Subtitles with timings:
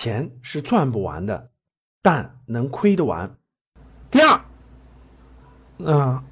[0.00, 1.50] 钱是赚不完的，
[2.00, 3.36] 但能亏得完。
[4.10, 4.40] 第二，
[5.76, 6.22] 嗯，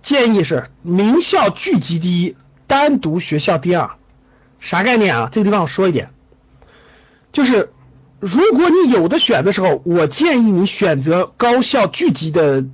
[0.00, 3.98] 建议是名校聚集第一，单独学校第二。
[4.60, 5.28] 啥概念啊？
[5.30, 6.14] 这个地方我说一点，
[7.32, 7.74] 就是
[8.18, 12.64] 如果你有的选的时候，我建议你选择高校聚集的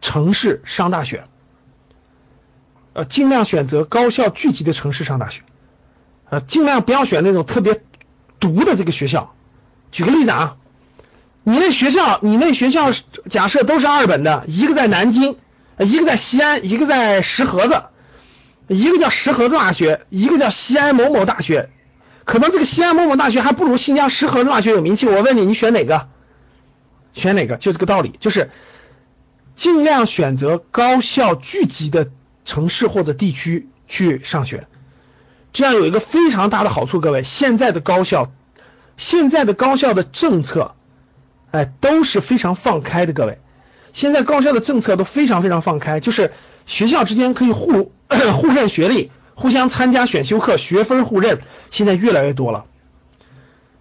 [0.00, 1.24] 城市上大学，
[2.92, 5.42] 呃，尽量选择高校聚集的城市上大学，
[6.30, 7.82] 呃，尽量不要选那种特别
[8.38, 9.33] 毒的这个学校。
[9.94, 10.56] 举个例子啊，
[11.44, 12.90] 你那学校，你那学校
[13.30, 15.36] 假设都是二本的，一个在南京，
[15.78, 17.84] 一个在西安，一个在石河子。
[18.66, 21.70] 一个叫石河子大学，一个叫西安某某大学，
[22.24, 25.06] 可能这个西安某某大学还不如新疆石河子大学有名气。
[25.06, 26.08] 我问你，你选哪个？
[27.12, 27.56] 选哪个？
[27.56, 28.50] 就这个道理，就是
[29.54, 32.10] 尽量选择高校聚集的
[32.44, 34.66] 城市或者地区去上学。
[35.52, 38.32] 这样有一个非常大的好处，各位，现在的高校，
[38.96, 40.74] 现在的高校的政策，
[41.50, 43.12] 哎，都是非常放开的。
[43.12, 43.38] 各位，
[43.92, 46.32] 现在高校的政策都非常非常放开，就是
[46.66, 47.92] 学校之间可以互。
[48.36, 52.66] 互认学历，互相参加选修课，学分互认，现在越来越多了。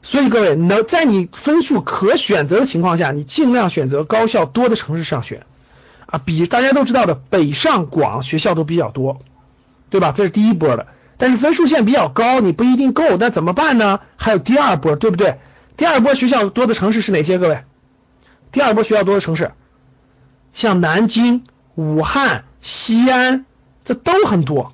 [0.01, 5.45] 所以各位能在你分数可选择的情况下，你尽量选择高校多的城市上学
[6.07, 6.19] 啊。
[6.25, 9.21] 比大家都知道的北上广学校都比较多，
[9.91, 10.13] 对吧？
[10.13, 10.87] 这是第一波的。
[11.23, 14.01] 但是分数线比较高，你不一定够，那怎么办呢？
[14.17, 15.39] 还有第二波，对不对？
[15.77, 17.37] 第二波学校多的城市是哪些？
[17.37, 17.63] 各位，
[18.51, 19.53] 第二波学校多的城市，
[20.51, 23.45] 像南京、武汉、西安。
[23.85, 24.73] 这都很多，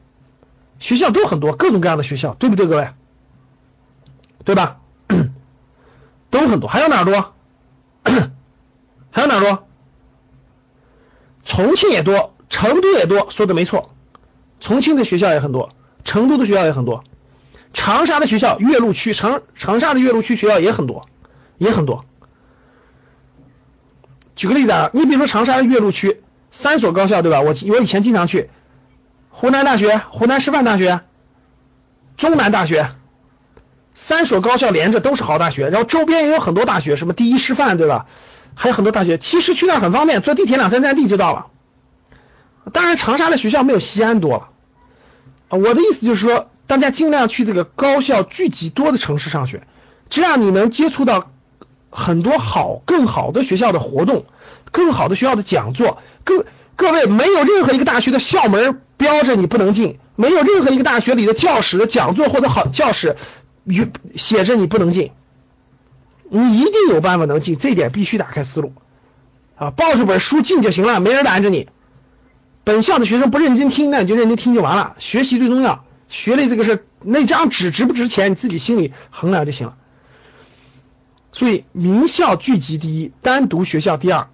[0.79, 2.89] 学校都很多，各种各样的学校，对不对，各位？
[4.43, 4.79] 对吧？
[6.31, 7.35] 都很多，还有哪多？
[9.11, 9.67] 还有哪多？
[11.45, 13.93] 重庆也多，成都也多，说的没错。
[14.59, 15.69] 重庆的学校也很多，
[16.03, 17.03] 成都的学校也很多，
[17.73, 21.07] 长沙的学校，岳麓区长长沙的岳麓区学校也很多，
[21.57, 22.05] 也很多。
[24.35, 27.41] 举个例子啊，你比如说长沙的岳麓区三所高校，对吧？
[27.41, 28.49] 我我以前经常去。
[29.31, 31.01] 湖南大学、湖南师范大学、
[32.17, 32.89] 中南大学，
[33.93, 38.07] 三所高校连着都是好大学，然后周边也有很多大学，什么第一师范，对吧？
[38.55, 41.47] 还有很多大学，其实去那很方便，坐地铁两三站地就到了。
[42.73, 44.48] 当然，长沙的学校没有西安多了。
[45.49, 49.63] 我的意思就是说，大家尽量去这个高校聚集多的城市上学，
[50.09, 51.31] 这样你能接触到
[51.89, 54.25] 很多好、更好的学校的活动，
[54.71, 56.45] 更好的学校的讲座，各
[56.75, 58.81] 各位没有任何一个大学的校门。
[58.99, 63.15] 标着你不能进，没有任何一个大学里的教室的讲座或者好教室
[63.63, 65.13] 与写着你不能进，
[66.29, 68.73] 你一定有办法能进，这点必须打开思路
[69.55, 69.71] 啊！
[69.71, 71.69] 抱着本书进就行了，没人拦着你。
[72.63, 74.95] 本校的学生不认真听，那你就认真听就完了。
[74.99, 79.77] 学习最重要，学历这个事，那张纸值不值钱，你自己心里衡量就行了。
[81.31, 84.27] 所以名校聚集第一，单独学校第二，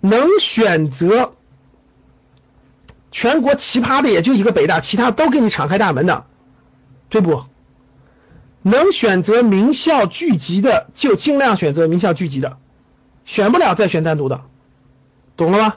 [0.00, 1.34] 能选择。
[3.10, 6.26] 全国奇葩的也就一个北大，其他都给你敞开大门的，
[7.08, 7.44] 对不？
[8.60, 12.58] 能选择名校聚集的就尽量选择名校聚集的，
[13.24, 14.42] 选不了再选单独的，
[15.38, 15.76] 懂了吗？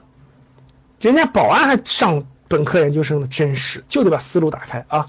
[1.02, 5.08] 人家保安还上本科研究生呢，真是就得把思路打开啊！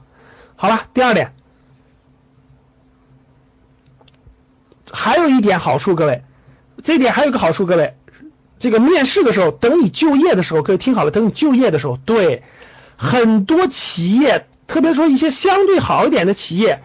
[0.56, 1.34] 好了，第二点，
[4.90, 6.24] 还有一点好处，各位，
[6.82, 7.94] 这一点还有个好处，各位。
[8.58, 12.42] 这个面试的时候，等你就业的时候，各位听好了，等你就业的时候，对
[12.96, 16.80] 很多企业，特别说一些相对好一点的企业，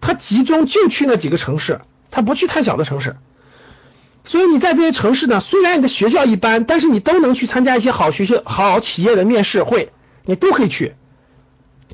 [0.00, 1.80] 它集中就去那几个城市，
[2.10, 3.16] 它不去太小的城市。
[4.24, 9.92] 所以你在这些城市呢，虽然你的学校一般，但是你都能去参加一些好学校、好企业的面试会，
[10.24, 10.94] 你都可以去。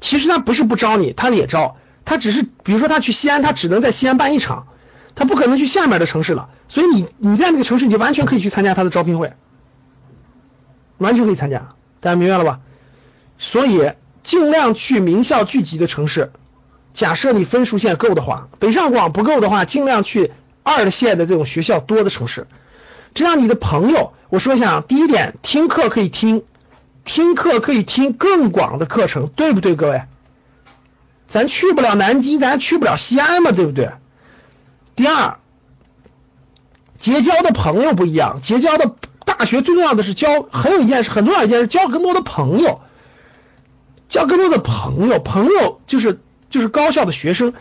[0.00, 4.66] 其实他不是不招你，他也招，他只是比如说他去西安，他只能在西安办一场。
[5.15, 9.33] 他不可能去下面的城市了，所以你你在那个城市，你就完全可以去参加他的招聘会，
[10.99, 12.60] 完全可以参加，大家明白了吧？
[13.37, 13.91] 所以
[14.22, 16.31] 尽量去名校聚集的城市。
[16.95, 20.31] 假设你分数线够的话，北上广不够的话，尽量去
[20.69, 22.47] 二线的这种学校多的城市。
[23.15, 26.45] 这样你的朋友，我说一下，第一点，听课可以听，
[27.04, 30.03] 听课可以听更广的课程，对不对，各位？
[31.27, 33.91] 咱去不了南京，咱去不了西安嘛，对不对？
[34.95, 35.39] 第二，
[36.98, 38.41] 结交的朋友不一样。
[38.42, 38.95] 结交的
[39.25, 42.81] 大学最重要的是交，很有一件事，很重要一件事，交更多的朋友，
[44.09, 45.19] 交更多的朋友。
[45.19, 46.21] 朋友就是
[46.51, 47.54] 就是高校的学生，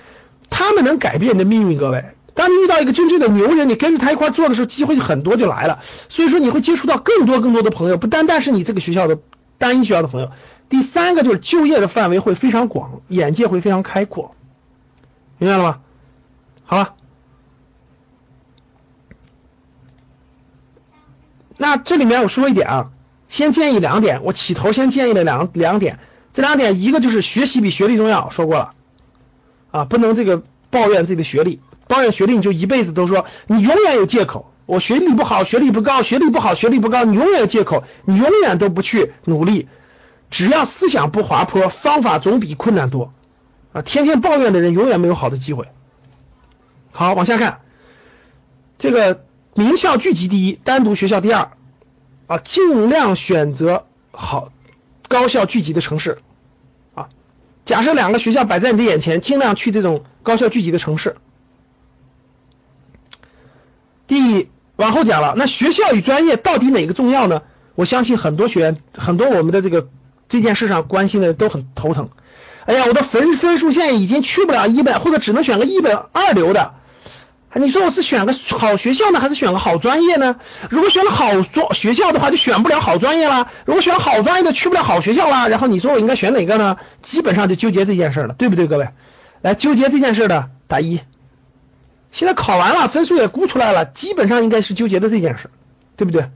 [0.50, 1.78] 他们能改变你的命运。
[1.78, 2.06] 各位，
[2.38, 5.80] 当你遇到一个真正的牛人你跟着他一块做的时候机会就很多就来了。
[6.08, 9.18] 所以说你会接触到更多更多的朋友不单单是你这个学校的
[9.58, 10.32] 单一学校的朋友。
[10.70, 14.36] 第三个就是就业的范围会非常广眼界会非常开阔。
[15.40, 15.80] 明白了吗？
[16.66, 16.94] 好了
[21.58, 22.90] 那这里面我说一点啊
[23.30, 26.00] 先建议两点我起头先建议的两两点。
[26.34, 28.76] 这两点一个就是学习比学历重要说过了。
[29.72, 31.62] 啊不能这个抱怨自己的学历。
[31.88, 39.68] 抱怨学历你就一辈子都说你永远有借口，我学历不好，学历不高，学历不好，学历不高，你永远有借口，你永远都不去努力，
[40.30, 43.14] 只要思想不滑坡，方法总比困难多
[43.72, 45.68] 啊，天天抱怨的人永远没有好的机会。
[46.92, 47.60] 好，往下看，
[48.80, 49.24] 这个
[49.54, 51.52] 名校聚集第一，单独学校第二
[52.28, 54.52] 啊，尽量选择好
[55.08, 56.18] 高校聚集的城市
[56.96, 57.08] 啊。
[57.66, 61.16] 假设两个学校摆在你的眼前，尽量去这种高校聚集的城市。
[64.08, 67.42] 第往后讲了，那学校与专业到底哪个重要呢？
[67.76, 69.88] 我相信很多学员，很多我们的这个
[70.30, 72.10] 这件事上关心的都很头疼。
[72.66, 76.74] 哎呀，我的分分数线已经去不了一本，或者只能选个一本二流的。
[77.54, 80.36] 你说我是选个好学校呢，还是选个好专业呢？
[80.70, 85.50] 如果选了好专学校的话，就选不了好专业了；如果选了好专业的，去不了好学校了。
[85.50, 86.78] 然后你说我应该选哪个呢？
[87.02, 88.90] 基本上就纠结这件事了，对不对，各位？
[89.42, 91.00] 来纠结这件事的打一。
[92.18, 95.52] 现在考完了，分数也估出来了，基本上应该是纠结的这件事，
[95.98, 96.32] 对不对？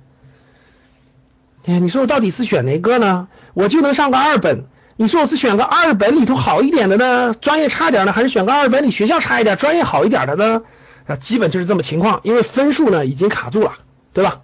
[1.66, 3.30] 哎，你说我到底是选哪个呢？
[3.56, 4.66] 我就能上个二本。
[4.96, 10.62] 你说我是选个二本里头好一点的呢，专业差点呢，还是选个二本里学校差一点，专业好一点的呢？
[11.08, 13.74] 啊，基本就是这么情况，因为分数呢已经卡住了，
[14.14, 14.42] 对吧？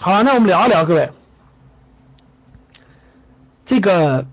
[0.00, 1.12] 好，那我们聊一聊，各位，
[3.64, 4.26] 这个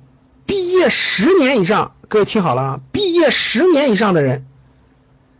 [0.48, 4.48] 毕业十年以上，各位听好了啊，毕业十年以上的人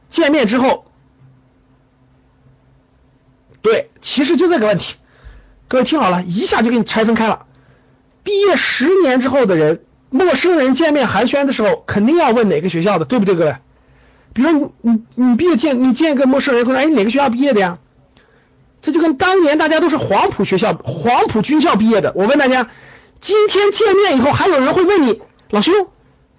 [0.10, 0.86] 见面之后，
[3.62, 4.96] 对，其实就这个问题，
[5.68, 7.46] 各位听好了，一下就给你拆分开了。
[8.24, 13.56] 毕业十年之后的人，陌生人见面寒暄的时候，肯定要问哪个学校的，对不对，各位？
[14.34, 17.80] 比如你你你毕业见你见一个陌生人，说哎哪个学校毕业的呀？
[18.82, 22.14] 这就跟当年大家都是黄埔学校、黄埔军校毕业的。
[22.16, 22.70] 我问大家，
[23.20, 25.74] 今天见面以后，还有人会问你，老兄，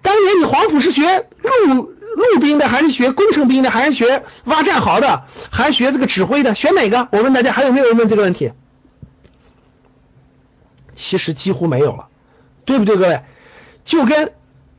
[0.01, 1.27] 当年你黄埔是学
[1.67, 6.55] 陆陆兵的，还是学工程兵的，还是学挖战壕的，还是学这个指挥的？
[6.55, 7.07] 选哪个？
[7.11, 8.51] 我问大家，还有没有人问这个问题？
[10.95, 12.07] 其实几乎没有了，
[12.65, 13.23] 对不对，各位？
[13.85, 14.33] 就跟。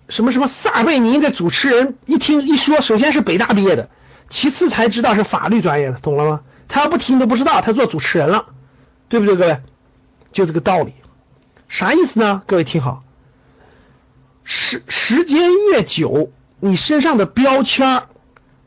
[0.09, 3.89] 什么什么撒贝宁的主持人一听一说，首先是北大毕业的，
[4.29, 6.41] 其次才知道是法律专业的，懂了吗？
[6.69, 8.47] 他要不听都不知道他做主持人了，
[9.09, 9.61] 对不对，各位？
[10.31, 10.93] 就这个道理，
[11.69, 12.43] 啥意思呢？
[12.47, 13.05] 各位听好，
[14.45, 16.31] 时时间越久，
[16.65, 18.03] 你身上的标签儿，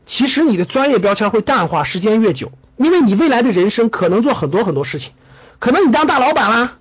[0.04, 5.12] 其实你的专业标签会淡化，时间越久，因为你未来的人生可能做很多很多事情，
[5.60, 6.74] 可能你当大老板啦，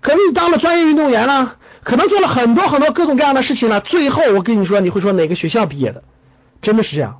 [0.00, 1.56] 可能你当了专业运动员啦。
[1.82, 6.04] 可能做了很多很多各种各样的事情了，最后我跟你说，你会说哪个学校毕业的？
[6.60, 7.18] 真的是这样。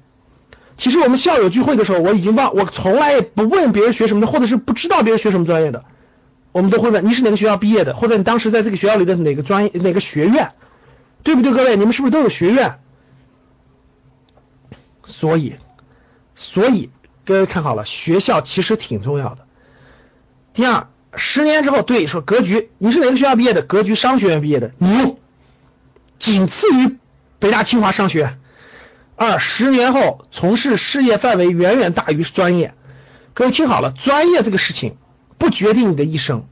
[0.76, 5.82] 其实我们校友聚会的时候，我已经忘，我从来也不问别人学什么的，或者是不知道别人学什么专业的，
[6.52, 10.52] 我们都会问你是哪个学校毕业的，或者你当时在这个学校里的哪个专业哪个学院，
[11.24, 11.52] 对不对？
[11.52, 12.78] 各位，你们是不是都有学院？
[15.04, 15.56] 所以，
[16.36, 16.90] 所以
[17.24, 19.46] 各位看好了，学校其实挺重要的。
[20.52, 20.88] 第二。
[21.14, 23.60] 十年之后，对说格局，你是哪个学校毕业的？
[23.60, 25.18] 格局商学院毕业的，牛，
[26.18, 26.96] 仅次于
[27.38, 28.38] 北大清华商学院。
[29.14, 32.72] 二十年后从事事业范围远远大于专业。
[33.34, 34.96] 各位听好了，专业这个事情
[35.36, 36.46] 不决定你的一生。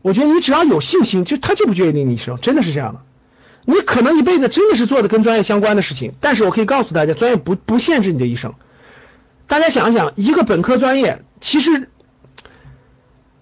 [0.00, 3.02] 我觉得你只要有信心，就他就不决定你一生，真的是这样的。
[3.64, 8.54] 你可能一辈子真的是做的跟专业相关的事情，但是我可以告诉大家，专业不不限制你的一生。
[9.46, 11.88] 大家想想，一个本科专业，其实。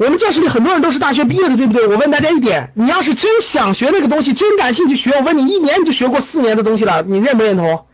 [0.02, 1.86] 我们教室里很多人都是大学毕业的，对不对？
[1.86, 7.84] 我问大家一点，你要是真想学那个东西，真感兴趣学，我问你，一年你就学过四年的东西了，你认不认同？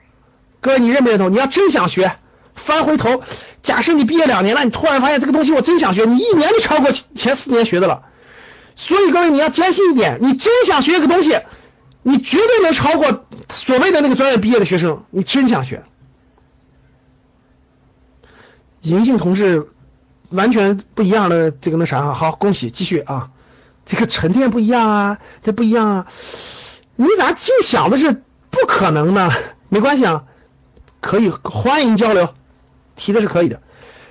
[0.61, 1.33] 各位，你认不认同？
[1.33, 2.15] 你要真想学，
[2.55, 3.25] 翻回头，
[3.65, 8.03] 假设你毕业两年了，你突然发现这个东西我真想学，你一年就超过前四年学的了。
[8.77, 11.41] 所以各位，你要坚信一点，你真想学一个东西，
[12.09, 15.03] 你绝对能超过所谓的那个专业毕业的学生。
[15.11, 15.83] 你真想学，
[18.83, 19.69] 银杏同志。
[20.31, 23.31] 完全不一样的这个那啥啊，好，恭喜继续啊，
[23.87, 26.07] 这个沉淀不一样啊，这不一样啊，
[26.97, 29.31] 你咋净想的是不可能呢？
[29.69, 30.25] 没关系啊，
[31.01, 32.35] 可以欢迎交流，
[32.97, 33.63] 提的是可以的。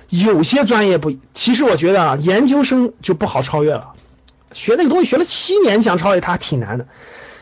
[0.08, 3.92] 有些专业不，其实我觉得啊，研究生就不好超越了，
[4.52, 6.88] 学那个东西学了七年想超越它挺难的，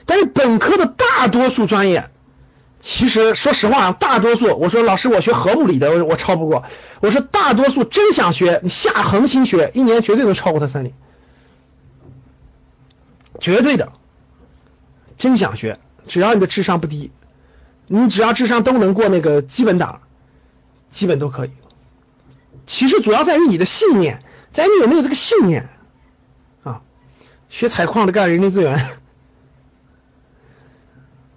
[0.07, 2.11] 但是本科的大多数专业。
[2.81, 6.65] 其实说实话，大多数我说老师，我学核物理的，我我超不过。
[7.01, 10.95] 我说大多数真想学，你下恒心学，一年绝对能超过他三年，
[13.41, 13.93] 绝对的。
[15.17, 17.11] 真想学，只要你的智商不低，
[17.87, 20.03] 你只要智商都能过那个基本档，
[20.91, 21.53] 基本都可以。
[22.67, 25.71] 其实主要在于你的信念，在于你有没有这个信念
[26.65, 26.83] 啊？
[27.49, 28.87] 学采矿的干人力资源，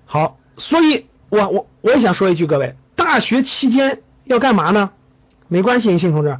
[0.08, 4.90] 好，所以我我我也想说一句，各位，大学期间要干嘛呢？
[5.50, 6.40] 没关系，银杏同志，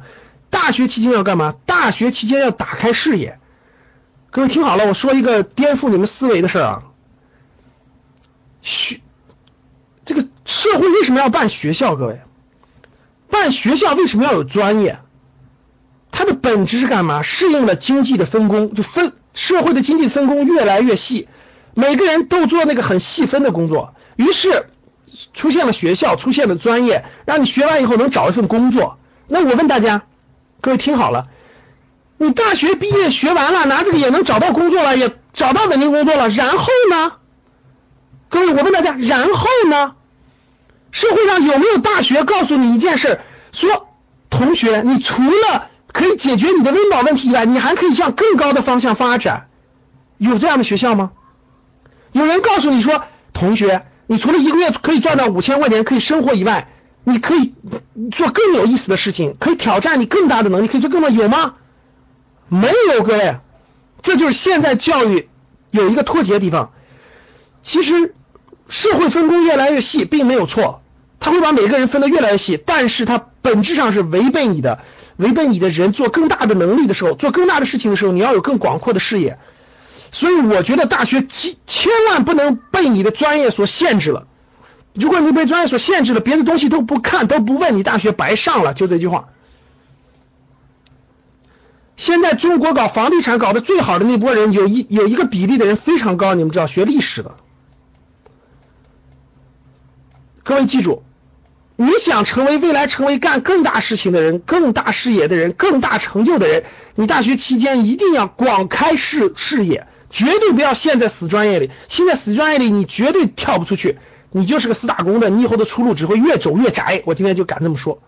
[0.50, 1.54] 大学期间要干嘛？
[1.66, 3.38] 大学期间要打开视野。
[4.30, 6.82] 各位听好了，我说一个颠覆你们思维的事儿啊。
[8.62, 9.00] 学
[10.04, 11.94] 这个社会为什么要办学校？
[11.94, 12.20] 各位，
[13.28, 14.98] 办学校为什么要有专业？
[16.10, 17.22] 它的本质是干嘛？
[17.22, 21.28] 适应了经济的分工，就分社会的经济分工越来越细，
[21.74, 24.68] 每个人都做那个很细分的工作，于是
[25.34, 28.98] 出现了学校，出现了专业，让你学完以后能找一份工作。
[29.26, 30.02] 那我问大家，
[30.60, 31.28] 各位听好了。
[32.16, 36.28] 你大学毕业学完了，拿这个也能找到工作了，也找到稳定工作了。
[36.28, 37.12] 然后呢？
[38.28, 39.94] 各位，我问大家，然后呢？
[40.90, 43.20] 社会上有没有大学告诉你一件事，
[43.52, 43.88] 说
[44.30, 49.48] 同学，你除了可以解决你的温饱问题以外，你还可以向更高的方向发展？
[50.16, 51.12] 有这样的学校吗？
[52.18, 56.68] 有人告诉你说，同学，你除了一个月可以赚到五千块钱可以生活以外，
[57.04, 57.54] 你可以
[58.12, 61.54] 做更有意思的事情，可以挑战你更大的能力，可以做更多，有吗？
[62.48, 63.36] 没有各位，
[64.02, 65.28] 这就是现在教育
[65.70, 66.72] 有一个脱节的地方。
[67.62, 68.14] 其实
[68.68, 70.82] 社会分工越来越细，并没有错，
[71.20, 74.80] 他会把每个人分得越来越细，但是它本质上是违背你的，
[75.16, 79.38] 违背你的人做更大的能力的时候，做更大的事情的时候，你要有更广阔的视野。
[80.10, 84.26] 所以我觉得大学千千万不能被你的专业所限制了。
[84.94, 88.74] 如果你被专业所限制了，别的东西都不看都不问，你大学白上了。
[88.74, 89.28] 就这句话。
[91.96, 97.34] 现在中国搞房地产搞得最好的那波人，有一有一个比例的人非常高，你们知道，学历史的。
[100.44, 101.02] 各位记住，
[101.76, 111.70] 你想成为未来成为干更大事情的人、更大视野的人、更大成就的人，你大学期间一定要广开视视野，绝对不要陷在死专业里。
[111.88, 113.98] 陷在死专业里，你绝对跳不出去，
[114.30, 117.02] 你就是个死打工的，你以后的出路只会越走越窄。
[117.06, 118.00] 我今天就敢这么说。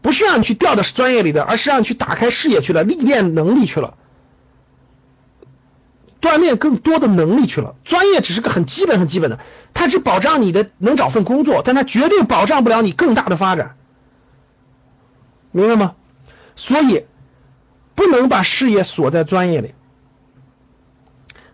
[0.00, 3.94] 不是让你去掉到专业里的，而是让你去打开视野去了，历练能力去了，
[6.20, 7.74] 锻炼更多的能力去了。
[7.84, 9.40] 专业只是个很基本、很基本的，
[9.74, 13.76] 它只保障你的能找份工作，但它绝对保障不了你更大的发展，
[15.50, 15.94] 明白吗？
[16.54, 17.04] 所以
[17.96, 19.74] 不能把视野锁在专业里。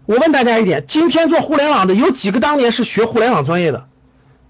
[0.07, 3.89] 我问大家一点：今天做互联网的有几个当年是学互联网专业的？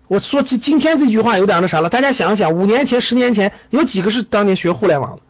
[0.09, 5.21] 我说今今天这句话有点那啥了，大家想想，五年前、十年前有几个是当年学互联网？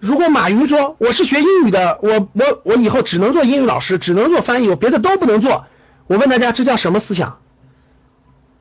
[0.00, 5.66] 如果马云说我是学英语的，我我我以后只能做英语老师，只能做翻译，我别的都不能做。
[6.08, 7.38] 我问大家，这叫什么思想？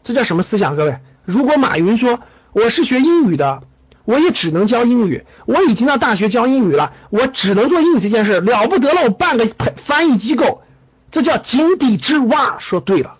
[0.03, 0.75] 这叫什么思想？
[0.77, 2.19] 各位，如果马云说
[2.53, 3.63] 我是学英语的，
[4.05, 10.63] 我也只能教英语，我已经到大学教英语了，我只能做英语这件事，了不得了，我办个翻译机构。
[11.11, 13.17] 这叫井底之蛙，说对了。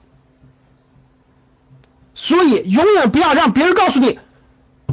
[2.16, 4.20] 所以永远不要让别人告诉你，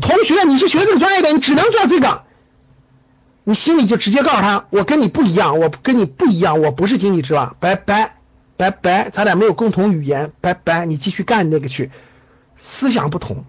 [0.00, 2.22] 同学你是学这个专业的，你只能做这个。
[3.44, 8.16] 你心里就直接告诉他，我跟你不一样，我跟你不一样，我不是井底之蛙，拜拜
[8.56, 11.90] 拜拜，咱俩没有共同语言，拜拜，你继续干那个去。
[12.58, 13.44] 思想不同，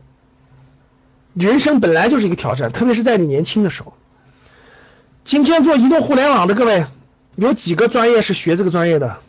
[1.34, 3.94] 人生本来就是一个挑战，特别是在你年轻的时候。
[5.24, 6.86] 今天做移动互联网的各位，
[7.36, 9.20] 有几个专业是学这个专业的？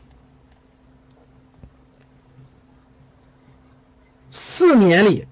[4.30, 5.26] 四年里，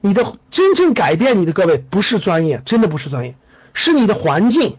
[0.00, 3.34] 你的真正改变你的各位不是专业，真的不是专业，
[3.72, 4.76] 是你的环境，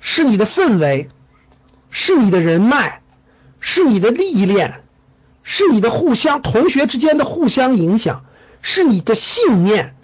[0.00, 1.08] 是你的氛围，
[1.90, 3.00] 是你的人脉，
[3.60, 4.82] 是你的历练，
[5.52, 8.22] 是你的互相同学之间的互相影响，
[8.62, 9.96] 是你的信念。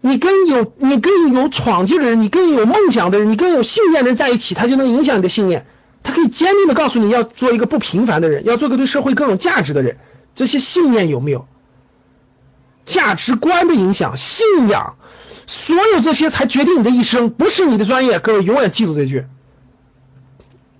[0.00, 5.66] 你跟有你跟有闯劲的人，你跟有梦想的人，你跟有信念的人在一起，他就能影响你的信念。
[6.04, 9.98] 他可以坚定的告诉你要做一个不平凡的人，要做个对社会更有价值的人。
[10.36, 11.48] 这些信念有没有？
[12.84, 14.94] 价值观的影响、信仰，
[15.48, 18.20] 所有这些才决定你的一生，不是你的专业。
[18.20, 19.24] 各位永远记住这句。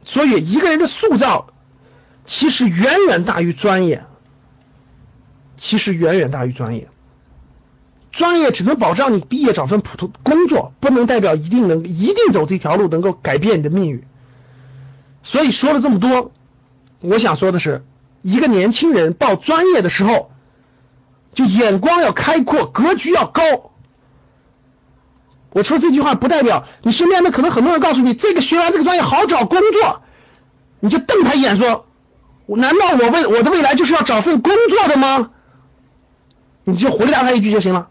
[0.04, 1.48] 所以一个人的塑造，
[2.26, 4.04] 其实远远大于专业，
[5.56, 6.88] 其实远远大于专业。
[8.12, 14.04] 专业只能保障你毕业找份普通工作，不能代表一定能一定走这条路能够改变你的命运。
[15.22, 16.32] 所以说了这么多，
[17.00, 17.84] 我想说的是，
[18.22, 20.30] 一个年轻人报专业的时候，
[21.34, 23.42] 就眼光要开阔，格局要高。
[25.50, 30.02] 我说这句话不代表你身边的可能很多人告诉你，这个学完这个专业好找工作，
[30.80, 31.86] 你就瞪他一眼说，
[32.54, 35.30] 难道我未我的未来就是要找份工作的吗？
[36.62, 37.88] 你就回答他一句就行了。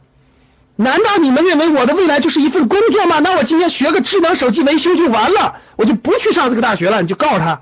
[0.78, 3.20] 难道你们认为我的未来就是一份工作吗？
[3.20, 7.02] 那我今天学个智能手机维修就完了，我就不去上这个大学了。
[7.02, 7.62] 你就告诉他，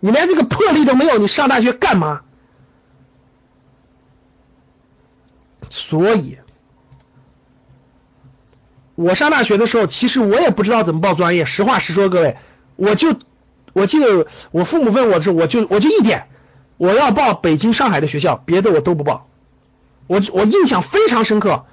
[0.00, 2.20] 你连这个魄力都没有，你上大学干嘛？
[5.70, 6.38] 所以，
[8.94, 11.46] 我上大学的时候，其实我也不知道怎么报专业。
[11.46, 12.36] 实话实说，各位，
[12.76, 13.16] 我就
[13.74, 16.28] 我记得我父母问我的时候，我就我就一点，
[16.78, 19.28] 我要报北京、上海的学校，别的我都不报。
[20.06, 21.66] 我我印象非常深刻，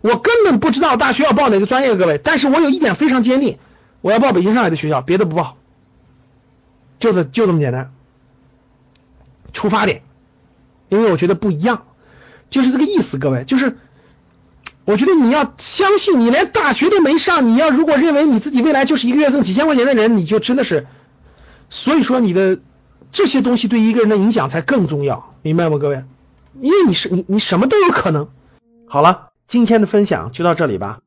[0.00, 2.18] 我根本不知道大学要报哪个专业，各位。
[2.22, 3.58] 但是我有一点非常坚定，
[4.00, 5.56] 我要报北京、上海的学校，别的不报，
[7.00, 7.92] 就是就这么简单。
[9.52, 10.02] 出发点，
[10.88, 11.84] 因为我觉得不一样。
[12.50, 13.76] 就是这个意思，各位，就是
[14.84, 20.86] 我觉得你要相信，你连大学都没上，你要如果认为你自己未来就是一个月挣几千块钱的人，你就真的是，
[21.70, 22.58] 所以说你的
[23.12, 26.04] 这些东西对一个人的影响才更重要，明白吗，各位？
[26.60, 28.28] 因为你是你你什么都有可能。
[28.86, 31.00] 好了，今天的分享就到这里吧。